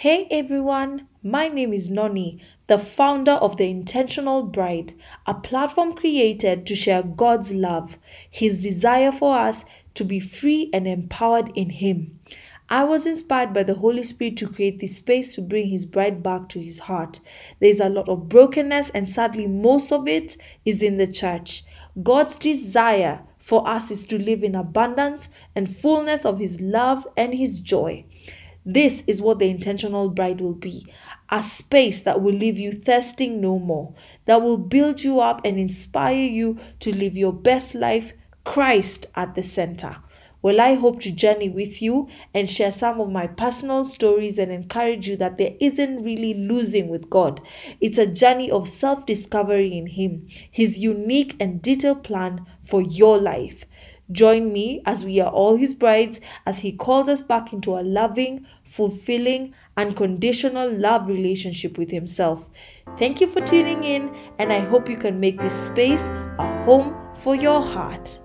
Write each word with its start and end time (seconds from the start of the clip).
Hey 0.00 0.26
everyone, 0.30 1.08
my 1.22 1.48
name 1.48 1.74
is 1.74 1.90
Noni, 1.90 2.42
the 2.68 2.78
founder 2.78 3.32
of 3.32 3.58
The 3.58 3.68
Intentional 3.68 4.44
Bride, 4.44 4.94
a 5.26 5.34
platform 5.34 5.92
created 5.92 6.64
to 6.64 6.74
share 6.74 7.02
God's 7.02 7.52
love, 7.52 7.98
His 8.30 8.62
desire 8.62 9.12
for 9.12 9.38
us 9.38 9.66
to 9.92 10.02
be 10.02 10.18
free 10.18 10.70
and 10.72 10.88
empowered 10.88 11.52
in 11.54 11.68
Him. 11.68 12.18
I 12.70 12.84
was 12.84 13.04
inspired 13.04 13.52
by 13.52 13.62
the 13.62 13.74
Holy 13.74 14.02
Spirit 14.02 14.38
to 14.38 14.48
create 14.48 14.78
this 14.78 14.96
space 14.96 15.34
to 15.34 15.42
bring 15.42 15.68
His 15.68 15.84
bride 15.84 16.22
back 16.22 16.48
to 16.48 16.60
His 16.60 16.78
heart. 16.78 17.20
There's 17.60 17.78
a 17.78 17.90
lot 17.90 18.08
of 18.08 18.30
brokenness, 18.30 18.88
and 18.94 19.10
sadly, 19.10 19.46
most 19.46 19.92
of 19.92 20.08
it 20.08 20.38
is 20.64 20.82
in 20.82 20.96
the 20.96 21.08
church. 21.12 21.62
God's 22.02 22.36
desire 22.36 23.20
for 23.38 23.68
us 23.68 23.90
is 23.90 24.06
to 24.06 24.18
live 24.18 24.42
in 24.44 24.54
abundance 24.54 25.28
and 25.54 25.68
fullness 25.68 26.24
of 26.24 26.38
His 26.38 26.58
love 26.62 27.06
and 27.18 27.34
His 27.34 27.60
joy. 27.60 28.06
This 28.64 29.02
is 29.06 29.22
what 29.22 29.38
the 29.38 29.48
intentional 29.48 30.10
bride 30.10 30.40
will 30.40 30.54
be 30.54 30.86
a 31.30 31.42
space 31.42 32.02
that 32.02 32.20
will 32.20 32.34
leave 32.34 32.58
you 32.58 32.72
thirsting 32.72 33.40
no 33.40 33.58
more, 33.58 33.94
that 34.26 34.42
will 34.42 34.58
build 34.58 35.02
you 35.02 35.20
up 35.20 35.40
and 35.44 35.58
inspire 35.58 36.24
you 36.24 36.58
to 36.80 36.94
live 36.94 37.16
your 37.16 37.32
best 37.32 37.74
life, 37.74 38.12
Christ 38.44 39.06
at 39.14 39.34
the 39.34 39.42
center. 39.42 39.98
Well, 40.42 40.60
I 40.60 40.74
hope 40.74 41.00
to 41.02 41.10
journey 41.10 41.50
with 41.50 41.82
you 41.82 42.08
and 42.32 42.50
share 42.50 42.70
some 42.72 42.98
of 42.98 43.10
my 43.10 43.26
personal 43.26 43.84
stories 43.84 44.38
and 44.38 44.50
encourage 44.50 45.06
you 45.06 45.16
that 45.16 45.36
there 45.36 45.54
isn't 45.60 46.02
really 46.02 46.32
losing 46.32 46.88
with 46.88 47.10
God. 47.10 47.42
It's 47.78 47.98
a 47.98 48.06
journey 48.06 48.50
of 48.50 48.66
self 48.66 49.04
discovery 49.04 49.76
in 49.76 49.86
Him, 49.86 50.26
His 50.50 50.78
unique 50.78 51.36
and 51.38 51.60
detailed 51.60 52.02
plan 52.02 52.46
for 52.64 52.80
your 52.80 53.18
life. 53.18 53.66
Join 54.12 54.52
me 54.52 54.82
as 54.86 55.04
we 55.04 55.20
are 55.20 55.30
all 55.30 55.56
his 55.56 55.74
brides 55.74 56.20
as 56.46 56.58
he 56.58 56.72
calls 56.72 57.08
us 57.08 57.22
back 57.22 57.52
into 57.52 57.78
a 57.78 57.82
loving, 57.82 58.46
fulfilling, 58.64 59.54
unconditional 59.76 60.70
love 60.70 61.08
relationship 61.08 61.76
with 61.76 61.90
himself. 61.90 62.48
Thank 62.98 63.20
you 63.20 63.26
for 63.26 63.40
tuning 63.40 63.82
in, 63.82 64.14
and 64.38 64.52
I 64.52 64.60
hope 64.60 64.88
you 64.88 64.96
can 64.96 65.18
make 65.18 65.40
this 65.40 65.54
space 65.54 66.02
a 66.38 66.64
home 66.64 66.94
for 67.16 67.34
your 67.34 67.60
heart. 67.60 68.19